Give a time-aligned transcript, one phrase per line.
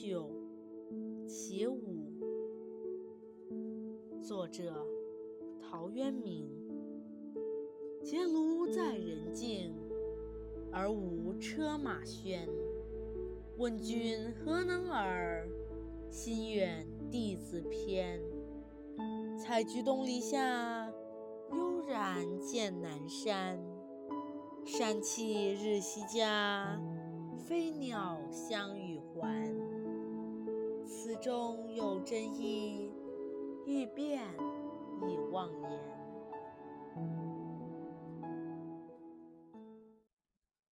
[0.00, 0.30] 酒，
[1.26, 1.78] 其五。
[4.22, 4.86] 作者：
[5.60, 6.48] 陶渊明。
[8.02, 9.74] 结庐在人境，
[10.72, 12.48] 而无车马喧。
[13.58, 15.46] 问君何能尔？
[16.08, 18.22] 心远地自偏。
[19.38, 20.90] 采菊东篱下，
[21.52, 23.62] 悠然见南山。
[24.64, 26.80] 山气日夕佳，
[27.46, 29.59] 飞鸟相与还。
[31.20, 32.90] 中有真意，
[33.66, 34.22] 欲辨
[35.02, 36.09] 已忘言。